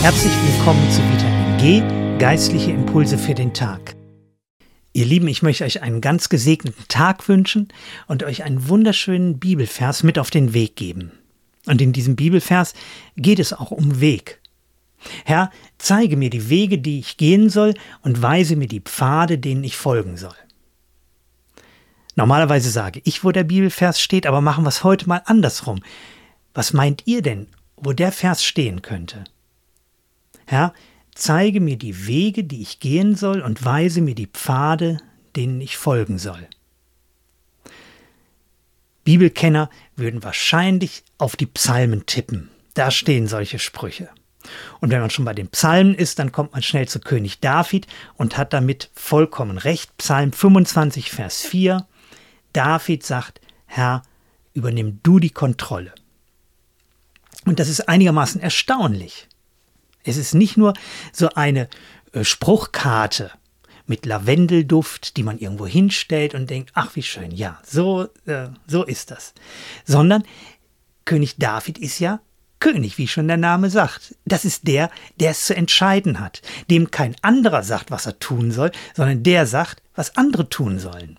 [0.00, 3.96] Herzlich willkommen zu Vitamin G, geistliche Impulse für den Tag.
[4.92, 7.68] Ihr Lieben, ich möchte euch einen ganz gesegneten Tag wünschen
[8.06, 11.12] und euch einen wunderschönen Bibelvers mit auf den Weg geben.
[11.66, 12.74] Und in diesem Bibelvers
[13.16, 14.40] geht es auch um Weg.
[15.24, 19.64] Herr, zeige mir die Wege, die ich gehen soll, und weise mir die Pfade, denen
[19.64, 20.36] ich folgen soll.
[22.14, 25.82] Normalerweise sage ich, wo der Bibelvers steht, aber machen wir es heute mal andersrum.
[26.54, 29.24] Was meint ihr denn, wo der Vers stehen könnte?
[30.50, 30.72] Herr,
[31.14, 34.96] zeige mir die Wege, die ich gehen soll, und weise mir die Pfade,
[35.36, 36.48] denen ich folgen soll.
[39.04, 42.48] Bibelkenner würden wahrscheinlich auf die Psalmen tippen.
[42.72, 44.08] Da stehen solche Sprüche.
[44.80, 47.86] Und wenn man schon bei den Psalmen ist, dann kommt man schnell zu König David
[48.14, 49.94] und hat damit vollkommen recht.
[49.98, 51.86] Psalm 25, Vers 4.
[52.54, 54.02] David sagt, Herr,
[54.54, 55.92] übernimm du die Kontrolle.
[57.44, 59.28] Und das ist einigermaßen erstaunlich.
[60.08, 60.74] Es ist nicht nur
[61.12, 61.68] so eine
[62.12, 63.30] äh, Spruchkarte
[63.86, 68.84] mit Lavendelduft, die man irgendwo hinstellt und denkt, ach wie schön, ja, so, äh, so
[68.84, 69.32] ist das.
[69.84, 70.24] Sondern
[71.04, 72.20] König David ist ja
[72.60, 74.16] König, wie schon der Name sagt.
[74.24, 78.50] Das ist der, der es zu entscheiden hat, dem kein anderer sagt, was er tun
[78.50, 81.18] soll, sondern der sagt, was andere tun sollen.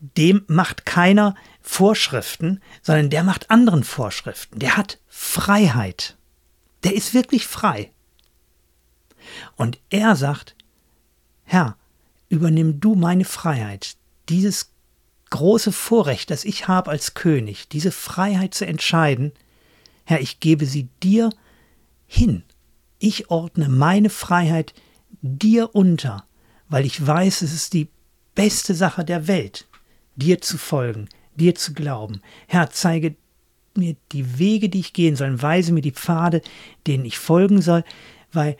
[0.00, 4.58] Dem macht keiner Vorschriften, sondern der macht anderen Vorschriften.
[4.58, 6.16] Der hat Freiheit.
[6.84, 7.92] Der ist wirklich frei.
[9.56, 10.56] Und er sagt,
[11.44, 11.76] Herr,
[12.28, 13.96] übernimm du meine Freiheit,
[14.28, 14.70] dieses
[15.30, 19.32] große Vorrecht, das ich habe als König, diese Freiheit zu entscheiden,
[20.04, 21.30] Herr, ich gebe sie dir
[22.06, 22.42] hin.
[22.98, 24.74] Ich ordne meine Freiheit
[25.22, 26.26] dir unter,
[26.68, 27.88] weil ich weiß, es ist die
[28.34, 29.66] beste Sache der Welt,
[30.16, 32.20] dir zu folgen, dir zu glauben.
[32.46, 33.16] Herr, zeige
[33.76, 36.42] mir die Wege, die ich gehen soll, weise mir die Pfade,
[36.86, 37.84] denen ich folgen soll,
[38.32, 38.56] weil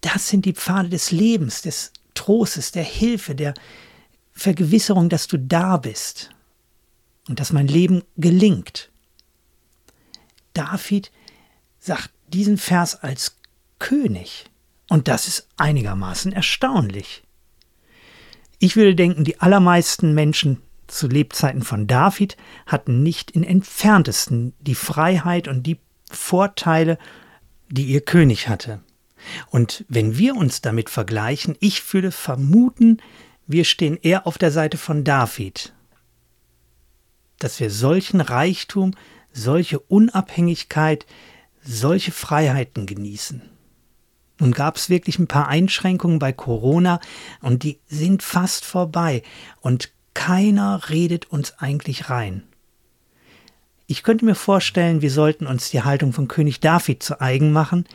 [0.00, 3.54] das sind die Pfade des Lebens, des Trostes, der Hilfe, der
[4.32, 6.30] Vergewisserung, dass du da bist
[7.28, 8.90] und dass mein Leben gelingt.
[10.54, 11.10] David
[11.78, 13.36] sagt diesen Vers als
[13.78, 14.46] König
[14.88, 17.22] und das ist einigermaßen erstaunlich.
[18.58, 20.60] Ich würde denken, die allermeisten Menschen
[20.92, 22.36] zu Lebzeiten von David
[22.66, 25.78] hatten nicht in entferntesten die Freiheit und die
[26.10, 26.98] Vorteile,
[27.68, 28.80] die ihr König hatte.
[29.50, 32.98] Und wenn wir uns damit vergleichen, ich würde vermuten,
[33.46, 35.72] wir stehen eher auf der Seite von David,
[37.38, 38.94] dass wir solchen Reichtum,
[39.32, 41.06] solche Unabhängigkeit,
[41.62, 43.42] solche Freiheiten genießen.
[44.38, 46.98] Nun gab es wirklich ein paar Einschränkungen bei Corona
[47.42, 49.22] und die sind fast vorbei.
[49.60, 52.42] Und keiner redet uns eigentlich rein.
[53.86, 57.86] Ich könnte mir vorstellen, wir sollten uns die Haltung von König David zu eigen machen.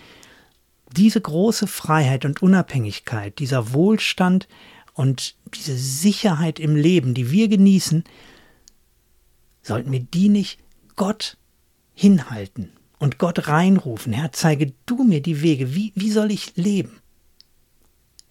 [0.92, 4.48] Diese große Freiheit und Unabhängigkeit, dieser Wohlstand
[4.94, 8.04] und diese Sicherheit im Leben, die wir genießen,
[9.62, 10.60] sollten wir die nicht
[10.96, 11.38] Gott
[11.94, 14.14] hinhalten und Gott reinrufen.
[14.14, 15.76] Herr, zeige du mir die Wege.
[15.76, 17.00] Wie, wie soll ich leben?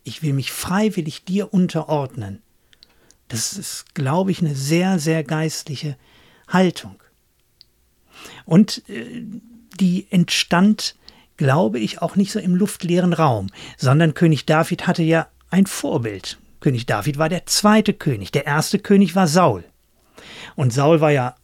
[0.03, 2.43] Ich will mich freiwillig dir unterordnen.
[3.29, 5.97] Das ist, glaube ich, eine sehr, sehr geistliche
[6.49, 6.97] Haltung.
[8.45, 9.25] Und äh,
[9.81, 10.95] die entstand,
[11.37, 16.39] glaube ich, auch nicht so im luftleeren Raum, sondern König David hatte ja ein Vorbild.
[16.61, 18.33] König David war der zweite König.
[18.33, 19.65] Der erste König war Saul.
[20.57, 21.35] Und Saul war ja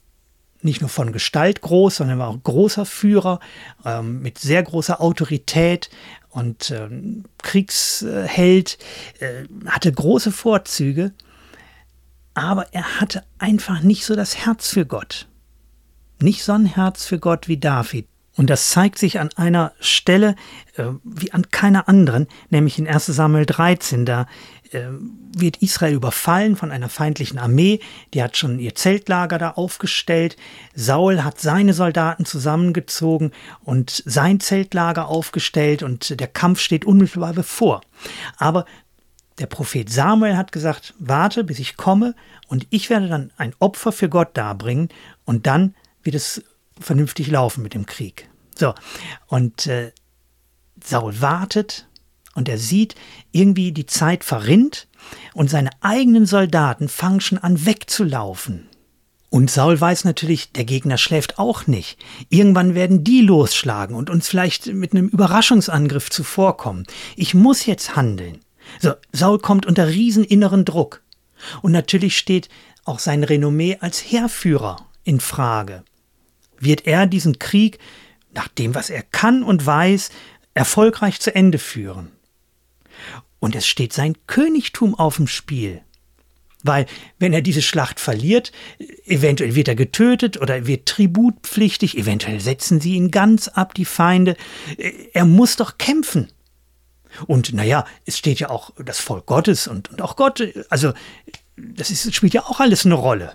[0.62, 3.40] nicht nur von Gestalt groß, sondern war auch großer Führer
[3.84, 5.90] ähm, mit sehr großer Autorität
[6.28, 8.78] und ähm, Kriegsheld,
[9.20, 11.12] äh, hatte große Vorzüge
[12.34, 15.26] aber er hatte einfach nicht so das Herz für Gott.
[16.20, 18.06] Nicht so ein Herz für Gott wie David.
[18.36, 20.36] Und das zeigt sich an einer Stelle
[20.76, 24.06] äh, wie an keiner anderen, nämlich in 1 Samuel 13.
[24.06, 24.26] Da
[24.70, 24.84] äh,
[25.36, 27.80] wird Israel überfallen von einer feindlichen Armee.
[28.14, 30.36] Die hat schon ihr Zeltlager da aufgestellt.
[30.74, 33.32] Saul hat seine Soldaten zusammengezogen
[33.64, 37.80] und sein Zeltlager aufgestellt und der Kampf steht unmittelbar bevor.
[38.38, 38.64] Aber
[39.38, 42.14] der Prophet Samuel hat gesagt, warte, bis ich komme
[42.48, 44.88] und ich werde dann ein Opfer für Gott darbringen
[45.24, 46.42] und dann wird es
[46.78, 48.28] vernünftig laufen mit dem Krieg.
[48.56, 48.74] So,
[49.26, 49.92] und äh,
[50.82, 51.88] Saul wartet
[52.34, 52.94] und er sieht,
[53.32, 54.88] irgendwie die Zeit verrinnt
[55.34, 58.68] und seine eigenen Soldaten fangen schon an wegzulaufen.
[59.30, 61.98] Und Saul weiß natürlich, der Gegner schläft auch nicht.
[62.30, 66.84] Irgendwann werden die losschlagen und uns vielleicht mit einem Überraschungsangriff zuvorkommen.
[67.14, 68.40] Ich muss jetzt handeln.
[68.78, 71.02] So, Saul kommt unter riesen inneren Druck.
[71.62, 72.48] Und natürlich steht
[72.84, 75.84] auch sein Renommee als Heerführer in Frage.
[76.58, 77.78] Wird er diesen Krieg,
[78.32, 80.10] nach dem, was er kann und weiß,
[80.54, 82.10] erfolgreich zu Ende führen.
[83.38, 85.82] Und es steht sein Königtum auf dem Spiel.
[86.62, 86.86] Weil
[87.18, 88.52] wenn er diese Schlacht verliert,
[89.06, 94.36] eventuell wird er getötet oder wird tributpflichtig, eventuell setzen sie ihn ganz ab, die Feinde.
[95.14, 96.28] Er muss doch kämpfen.
[97.26, 100.92] Und naja, es steht ja auch das Volk Gottes und, und auch Gott, also
[101.56, 103.32] das ist, spielt ja auch alles eine Rolle.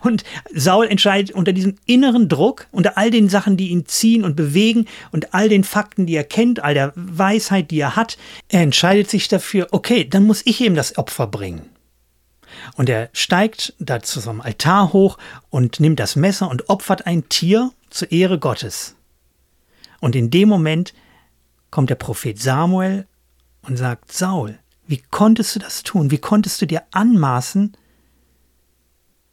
[0.00, 0.24] Und
[0.54, 4.86] Saul entscheidet unter diesem inneren Druck, unter all den Sachen, die ihn ziehen und bewegen
[5.12, 8.18] und all den Fakten, die er kennt, all der Weisheit, die er hat,
[8.48, 11.62] er entscheidet sich dafür, okay, dann muss ich ihm das Opfer bringen.
[12.76, 15.18] Und er steigt da zu so einem Altar hoch
[15.50, 18.94] und nimmt das Messer und opfert ein Tier zur Ehre Gottes.
[20.00, 20.94] Und in dem Moment
[21.70, 23.06] kommt der Prophet Samuel
[23.62, 26.10] und sagt, Saul, wie konntest du das tun?
[26.10, 27.76] Wie konntest du dir anmaßen,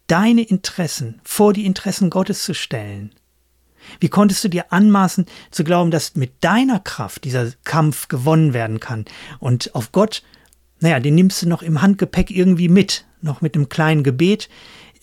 [0.07, 3.13] deine Interessen vor die Interessen Gottes zu stellen?
[3.99, 8.79] Wie konntest du dir anmaßen zu glauben, dass mit deiner Kraft dieser Kampf gewonnen werden
[8.79, 9.05] kann
[9.39, 10.23] und auf Gott,
[10.79, 14.49] naja, den nimmst du noch im Handgepäck irgendwie mit, noch mit einem kleinen Gebet.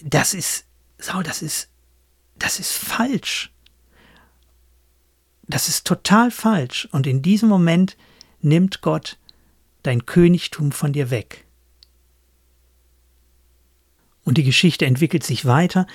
[0.02, 0.66] Das ist,
[0.98, 1.68] Saul, das ist,
[2.38, 3.51] das ist falsch.
[5.52, 6.88] Das ist total falsch.
[6.92, 7.98] Und in diesem Moment
[8.40, 9.18] nimmt Gott
[9.82, 11.44] dein Königtum von dir weg.
[14.24, 15.86] Und die Geschichte entwickelt sich weiter.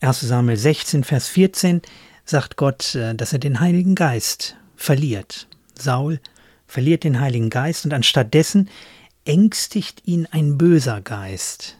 [0.00, 1.80] 1 Samuel 16, Vers 14
[2.24, 5.46] sagt Gott, äh, dass er den Heiligen Geist verliert.
[5.78, 6.18] Saul
[6.66, 8.68] verliert den Heiligen Geist und anstattdessen
[9.24, 11.76] ängstigt ihn ein böser Geist.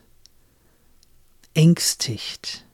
[1.52, 2.64] Ängstigt.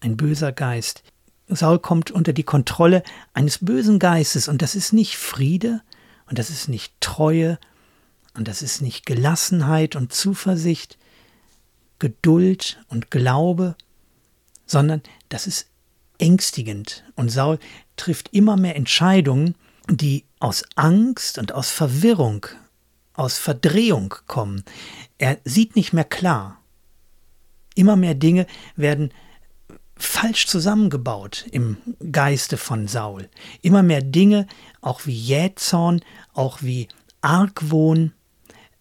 [0.00, 1.04] Ein böser Geist.
[1.48, 3.02] Saul kommt unter die Kontrolle
[3.32, 5.82] eines bösen Geistes und das ist nicht Friede
[6.26, 7.58] und das ist nicht Treue
[8.34, 10.98] und das ist nicht Gelassenheit und Zuversicht,
[11.98, 13.76] Geduld und Glaube,
[14.66, 15.68] sondern das ist
[16.18, 17.04] ängstigend.
[17.14, 17.58] Und Saul
[17.96, 19.54] trifft immer mehr Entscheidungen,
[19.88, 22.46] die aus Angst und aus Verwirrung
[23.14, 24.64] aus Verdrehung kommen.
[25.18, 26.60] Er sieht nicht mehr klar.
[27.74, 29.12] Immer mehr Dinge werden
[29.96, 31.76] falsch zusammengebaut im
[32.10, 33.28] Geiste von Saul.
[33.62, 34.46] Immer mehr Dinge,
[34.80, 36.00] auch wie Jähzorn,
[36.32, 36.88] auch wie
[37.20, 38.12] Argwohn,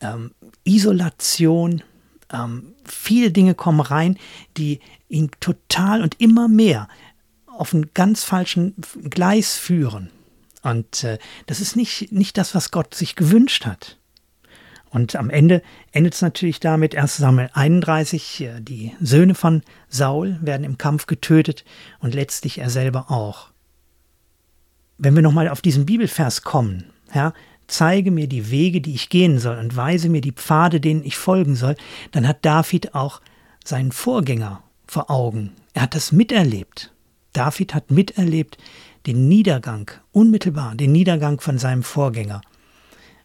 [0.02, 0.32] ähm,
[0.64, 1.84] Isolation,
[2.32, 4.18] ähm, viele Dinge kommen rein,
[4.58, 6.88] die ihn total und immer mehr
[7.48, 8.76] auf einen ganz falschen
[9.10, 10.10] Gleis führen.
[10.64, 13.98] Und äh, das ist nicht, nicht das, was Gott sich gewünscht hat.
[14.94, 20.64] Und am Ende endet es natürlich damit, 1 Samuel 31, die Söhne von Saul werden
[20.64, 21.66] im Kampf getötet
[22.00, 23.50] und letztlich er selber auch.
[25.00, 27.34] Wenn wir nochmal auf diesen Bibelvers kommen, Herr,
[27.66, 31.18] zeige mir die Wege, die ich gehen soll und weise mir die Pfade, denen ich
[31.18, 31.76] folgen soll,
[32.12, 33.20] dann hat David auch
[33.66, 35.54] seinen Vorgänger vor Augen.
[35.74, 36.94] Er hat das miterlebt.
[37.34, 38.60] David hat miterlebt
[39.08, 42.42] den Niedergang, unmittelbar den Niedergang von seinem Vorgänger.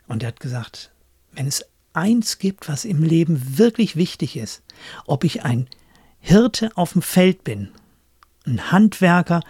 [0.07, 0.93] Und er hat gesagt,
[1.33, 4.63] wenn es eins gibt, was im Leben wirklich wichtig ist,
[5.07, 5.69] ob ich ein
[6.21, 7.71] Hirte auf dem Feld bin,
[8.47, 9.43] ein Handwerker,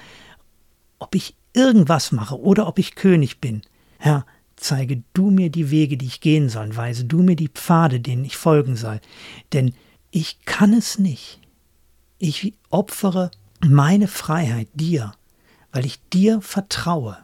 [0.99, 3.63] ob ich irgendwas mache oder ob ich König bin,
[3.99, 4.25] Herr,
[4.57, 8.25] zeige du mir die Wege, die ich gehen soll, weise du mir die Pfade, denen
[8.25, 9.01] ich folgen soll,
[9.53, 9.75] denn
[10.11, 11.41] ich kann es nicht.
[12.19, 13.31] Ich opfere
[13.67, 15.13] meine Freiheit dir,
[15.73, 17.19] weil ich dir vertraue.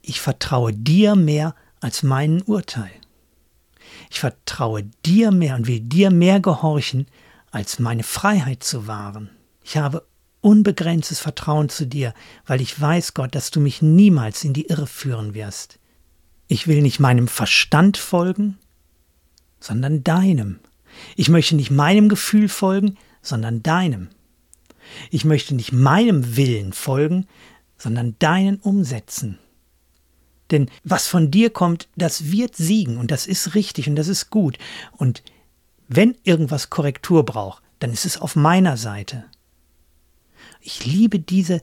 [0.00, 2.90] Ich vertraue dir mehr als meinen Urteil.
[4.10, 7.06] Ich vertraue dir mehr und will dir mehr gehorchen,
[7.50, 9.30] als meine Freiheit zu wahren.
[9.64, 10.06] Ich habe
[10.40, 12.14] unbegrenztes Vertrauen zu dir,
[12.46, 15.78] weil ich weiß, Gott, dass du mich niemals in die Irre führen wirst.
[16.48, 18.58] Ich will nicht meinem Verstand folgen,
[19.60, 20.58] sondern deinem.
[21.16, 24.08] Ich möchte nicht meinem Gefühl folgen, sondern deinem.
[25.10, 27.26] Ich möchte nicht meinem Willen folgen,
[27.78, 29.38] sondern deinen umsetzen.
[30.52, 34.30] Denn was von dir kommt, das wird siegen und das ist richtig und das ist
[34.30, 34.58] gut.
[34.92, 35.22] Und
[35.88, 39.24] wenn irgendwas Korrektur braucht, dann ist es auf meiner Seite.
[40.60, 41.60] Ich liebe diese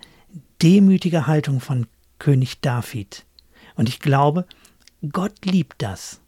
[0.61, 3.25] demütige Haltung von König David.
[3.75, 4.45] Und ich glaube,
[5.11, 6.19] Gott liebt das.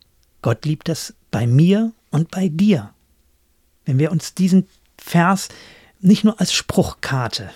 [0.41, 2.94] Gott liebt das bei mir und bei dir.
[3.86, 5.50] Wenn wir uns diesen Vers
[6.00, 7.50] nicht nur als Spruchkarte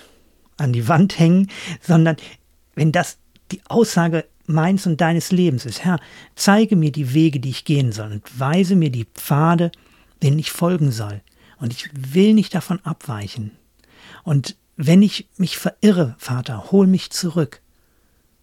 [0.56, 2.16] an die Wand hängen, sondern
[2.74, 3.18] wenn das
[3.52, 5.84] die Aussage meins und deines Lebens ist.
[5.84, 6.00] Herr,
[6.34, 9.72] zeige mir die Wege, die ich gehen soll und weise mir die Pfade,
[10.22, 11.20] denen ich folgen soll.
[11.58, 13.52] Und ich will nicht davon abweichen.
[14.24, 17.60] Und wenn ich mich verirre, Vater, hol mich zurück.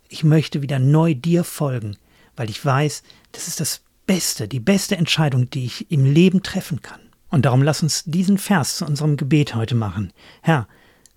[0.10, 1.98] Ich möchte wieder neu dir folgen,
[2.36, 6.82] weil ich weiß, das ist das Beste, die beste Entscheidung, die ich im Leben treffen
[6.82, 7.00] kann.
[7.30, 10.12] Und darum lass uns diesen Vers zu unserem Gebet heute machen.
[10.42, 10.68] Herr,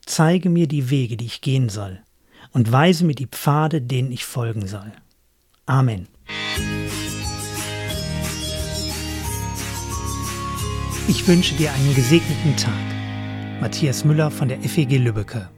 [0.05, 2.01] zeige mir die Wege, die ich gehen soll
[2.57, 4.91] und weise mir die Pfade, denen ich folgen soll.
[5.67, 6.09] Amen.
[11.07, 12.73] Ich wünsche dir einen gesegneten Tag.
[13.61, 15.51] Matthias Müller von der FEG Lübbecke.